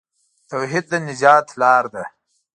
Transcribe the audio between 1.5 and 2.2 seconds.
لار ده.